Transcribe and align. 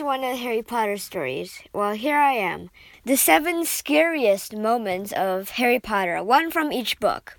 always 0.00 0.22
wanted 0.22 0.36
Harry 0.38 0.62
Potter 0.62 0.96
stories. 0.96 1.62
Well, 1.74 1.92
here 1.92 2.16
I 2.16 2.32
am. 2.32 2.70
The 3.04 3.16
seven 3.16 3.64
scariest 3.66 4.56
moments 4.56 5.12
of 5.12 5.50
Harry 5.50 5.78
Potter, 5.78 6.22
one 6.22 6.50
from 6.50 6.72
each 6.72 6.98
book. 7.00 7.36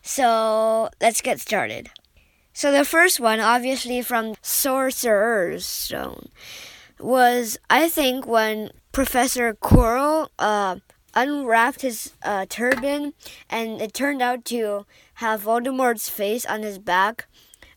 So 0.00 0.90
let's 1.00 1.20
get 1.20 1.40
started. 1.40 1.90
So 2.52 2.70
the 2.70 2.84
first 2.84 3.18
one, 3.18 3.40
obviously 3.40 4.00
from 4.02 4.34
Sorcerer's 4.42 5.66
Stone, 5.66 6.28
was 7.00 7.58
I 7.68 7.88
think 7.88 8.26
when 8.26 8.70
Professor 8.92 9.54
Quirrell 9.54 10.28
uh, 10.38 10.76
unwrapped 11.14 11.82
his 11.82 12.12
uh, 12.22 12.46
turban 12.48 13.12
and 13.50 13.80
it 13.80 13.92
turned 13.92 14.22
out 14.22 14.44
to 14.46 14.86
have 15.14 15.42
Voldemort's 15.42 16.08
face 16.08 16.46
on 16.46 16.62
his 16.62 16.78
back. 16.78 17.26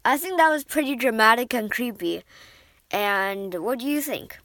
I 0.06 0.18
think 0.18 0.38
that 0.38 0.50
was 0.50 0.64
pretty 0.64 0.96
dramatic 0.96 1.54
and 1.56 1.72
creepy. 1.72 2.24
And 2.92 3.54
what 3.56 3.80
do 3.80 3.86
you 3.86 4.02
think? 4.02 4.38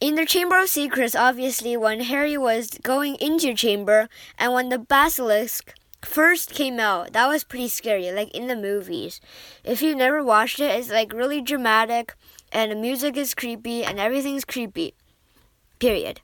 In 0.00 0.16
the 0.16 0.26
Chamber 0.26 0.58
of 0.58 0.68
Secrets, 0.68 1.14
obviously, 1.14 1.76
when 1.76 2.00
Harry 2.00 2.36
was 2.36 2.70
going 2.82 3.14
into 3.20 3.54
chamber 3.54 4.08
and 4.38 4.52
when 4.52 4.68
the 4.68 4.78
basilisk 4.78 5.74
first 6.04 6.50
came 6.50 6.80
out, 6.80 7.12
that 7.12 7.28
was 7.28 7.44
pretty 7.44 7.68
scary, 7.68 8.10
like 8.10 8.34
in 8.34 8.48
the 8.48 8.56
movies. 8.56 9.20
If 9.64 9.80
you've 9.80 9.96
never 9.96 10.22
watched 10.22 10.60
it, 10.60 10.76
it's 10.78 10.90
like 10.90 11.12
really 11.12 11.40
dramatic 11.40 12.14
and 12.50 12.72
the 12.72 12.76
music 12.76 13.16
is 13.16 13.34
creepy 13.34 13.84
and 13.84 13.98
everything's 13.98 14.44
creepy. 14.44 14.94
Period. 15.78 16.20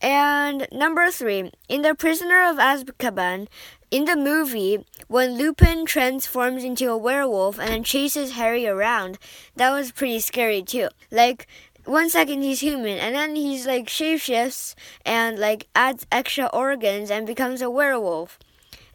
And 0.00 0.66
number 0.70 1.10
three, 1.10 1.50
in 1.68 1.82
The 1.82 1.94
Prisoner 1.94 2.48
of 2.48 2.56
Azkaban, 2.56 3.48
in 3.90 4.04
the 4.04 4.16
movie, 4.16 4.84
when 5.08 5.38
Lupin 5.38 5.86
transforms 5.86 6.64
into 6.64 6.90
a 6.90 6.96
werewolf 6.96 7.58
and 7.58 7.86
chases 7.86 8.32
Harry 8.32 8.66
around, 8.66 9.18
that 9.56 9.70
was 9.70 9.92
pretty 9.92 10.20
scary 10.20 10.62
too. 10.62 10.88
Like, 11.10 11.46
one 11.84 12.08
second 12.08 12.42
he's 12.42 12.60
human 12.60 12.98
and 12.98 13.14
then 13.14 13.36
he's 13.36 13.66
like 13.66 13.86
shapeshifts 13.86 14.74
and 15.04 15.38
like 15.38 15.68
adds 15.74 16.06
extra 16.10 16.46
organs 16.46 17.10
and 17.10 17.26
becomes 17.26 17.60
a 17.60 17.70
werewolf. 17.70 18.38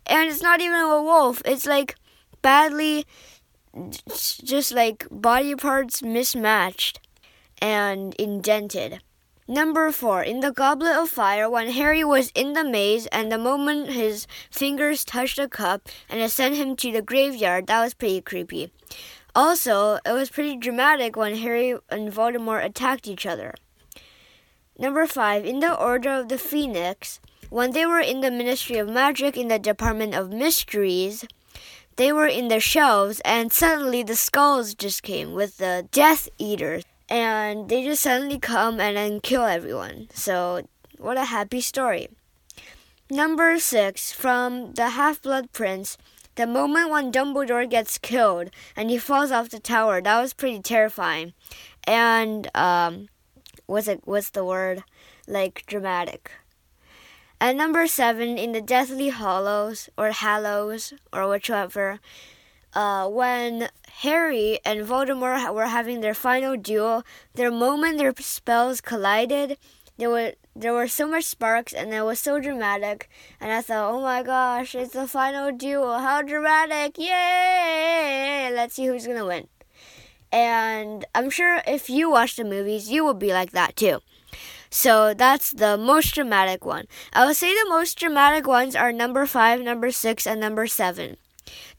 And 0.05 0.30
it's 0.30 0.42
not 0.42 0.59
even 0.59 0.80
a 0.80 1.03
wolf, 1.03 1.42
it's 1.45 1.66
like 1.66 1.95
badly 2.42 3.05
just 4.08 4.72
like 4.73 5.08
body 5.11 5.55
parts 5.55 6.02
mismatched 6.02 7.00
and 7.61 8.16
indented. 8.16 9.02
Number 9.50 9.92
four, 9.92 10.22
in 10.22 10.42
the 10.42 10.52
Goblet 10.52 10.95
of 10.95 11.09
Fire, 11.09 11.50
when 11.50 11.72
Harry 11.72 12.03
was 12.03 12.31
in 12.36 12.53
the 12.53 12.64
maze 12.64 13.08
and 13.08 13.31
the 13.31 13.38
moment 13.39 13.89
his 13.89 14.28
fingers 14.52 15.03
touched 15.03 15.38
the 15.38 15.50
cup 15.50 15.89
and 16.08 16.22
it 16.22 16.30
sent 16.30 16.55
him 16.55 16.75
to 16.75 16.92
the 16.92 17.02
graveyard, 17.02 17.66
that 17.66 17.81
was 17.83 17.95
pretty 17.95 18.22
creepy. 18.22 18.72
Also, 19.33 19.97
it 20.05 20.11
was 20.11 20.30
pretty 20.30 20.55
dramatic 20.55 21.16
when 21.16 21.38
Harry 21.38 21.72
and 21.89 22.14
Voldemort 22.14 22.64
attacked 22.64 23.08
each 23.08 23.25
other. 23.25 23.55
Number 24.77 25.08
five, 25.08 25.45
in 25.45 25.61
the 25.61 25.73
Order 25.73 26.11
of 26.11 26.30
the 26.30 26.38
Phoenix, 26.38 27.20
when 27.50 27.72
they 27.72 27.88
were 27.88 28.00
in 28.00 28.22
the 28.22 28.30
Ministry 28.30 28.77
of 28.77 28.88
Magic 28.88 29.36
in 29.36 29.47
the 29.47 29.58
Department 29.58 30.14
of 30.14 30.30
Mysteries, 30.30 31.25
they 31.95 32.14
were 32.14 32.27
in 32.27 32.50
the 32.50 32.59
shelves 32.59 33.20
and 33.25 33.52
suddenly 33.52 34.03
the 34.03 34.16
skulls 34.16 34.75
just 34.75 35.02
came 35.02 35.33
with 35.33 35.58
the 35.58 35.88
Death 35.92 36.30
Eaters 36.38 36.83
and 37.09 37.67
they 37.69 37.83
just 37.83 38.03
suddenly 38.03 38.39
come 38.39 38.79
and 38.79 38.95
then 38.95 39.19
kill 39.19 39.43
everyone. 39.43 40.07
So, 40.13 40.67
what 40.97 41.17
a 41.17 41.25
happy 41.25 41.61
story. 41.61 42.07
Number 43.09 43.57
six, 43.57 44.11
from 44.11 44.73
the 44.73 44.89
Half 44.89 45.23
Blood 45.23 45.52
Prince, 45.52 45.97
the 46.35 46.45
moment 46.45 46.89
when 46.89 47.11
Dumbledore 47.11 47.67
gets 47.69 47.97
killed 47.97 48.52
and 48.75 48.89
he 48.89 48.99
falls 48.99 49.31
off 49.31 49.49
the 49.49 49.59
tower, 49.59 50.02
that 50.02 50.21
was 50.21 50.33
pretty 50.33 50.59
terrifying. 50.61 51.33
And, 51.85 52.55
um, 52.55 53.09
what's 53.65 53.87
it, 53.87 54.02
what's 54.05 54.30
the 54.30 54.45
word? 54.45 54.83
Like, 55.27 55.63
dramatic. 55.65 56.31
And 57.41 57.57
number 57.57 57.87
seven, 57.87 58.37
in 58.37 58.52
the 58.52 58.61
Deathly 58.61 59.09
Hollows, 59.09 59.89
or 59.97 60.11
Hallows, 60.11 60.93
or 61.14 61.27
whichever, 61.27 61.99
uh, 62.73 63.07
when 63.07 63.69
Harry 64.02 64.59
and 64.63 64.85
Voldemort 64.85 65.53
were 65.53 65.65
having 65.65 66.02
their 66.02 66.13
final 66.13 66.55
duel, 66.55 67.03
the 67.33 67.52
moment 67.52 67.97
their 67.97 68.13
spells 68.19 68.81
collided, 68.81 69.57
there 69.97 70.09
were 70.09 70.33
there 70.55 70.73
were 70.73 70.87
so 70.87 71.07
much 71.07 71.23
sparks 71.23 71.73
and 71.73 71.93
it 71.93 72.02
was 72.03 72.19
so 72.19 72.39
dramatic. 72.39 73.09
And 73.39 73.52
I 73.52 73.61
thought, 73.61 73.93
oh 73.93 74.02
my 74.02 74.23
gosh, 74.23 74.75
it's 74.75 74.93
the 74.93 75.07
final 75.07 75.52
duel! 75.52 75.99
How 75.99 76.21
dramatic! 76.21 76.97
Yay! 76.97 78.52
Let's 78.53 78.75
see 78.75 78.86
who's 78.86 79.07
gonna 79.07 79.25
win. 79.25 79.47
And 80.31 81.05
I'm 81.15 81.30
sure 81.30 81.61
if 81.65 81.89
you 81.89 82.11
watch 82.11 82.36
the 82.36 82.43
movies, 82.43 82.89
you 82.89 83.03
will 83.03 83.13
be 83.15 83.33
like 83.33 83.51
that 83.51 83.75
too. 83.75 83.99
So 84.69 85.13
that's 85.13 85.51
the 85.51 85.77
most 85.77 86.13
dramatic 86.13 86.63
one. 86.65 86.86
I 87.11 87.25
would 87.25 87.36
say 87.36 87.53
the 87.53 87.69
most 87.69 87.97
dramatic 87.97 88.45
ones 88.45 88.75
are 88.75 88.91
number 88.91 89.25
five, 89.25 89.61
number 89.61 89.91
six, 89.91 90.27
and 90.27 90.39
number 90.39 90.67
seven 90.67 91.17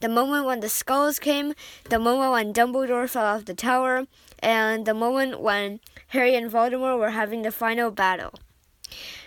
the 0.01 0.09
moment 0.09 0.47
when 0.47 0.61
the 0.61 0.69
skulls 0.69 1.19
came, 1.19 1.55
the 1.89 1.99
moment 1.99 2.33
when 2.33 2.53
Dumbledore 2.53 3.09
fell 3.09 3.25
off 3.25 3.45
the 3.45 3.55
tower, 3.55 4.07
and 4.39 4.87
the 4.87 4.95
moment 4.95 5.41
when 5.41 5.81
Harry 6.09 6.35
and 6.35 6.51
Voldemort 6.51 6.99
were 6.99 7.11
having 7.11 7.43
the 7.43 7.53
final 7.53 7.91
battle. 7.91 8.35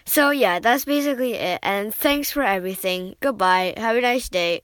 So, 0.05 0.31
yeah, 0.31 0.59
that's 0.59 0.85
basically 0.85 1.35
it, 1.35 1.59
and 1.63 1.93
thanks 1.93 2.31
for 2.31 2.43
everything. 2.43 3.15
Goodbye. 3.19 3.73
Have 3.77 3.95
a 3.95 4.01
nice 4.01 4.27
day. 4.27 4.61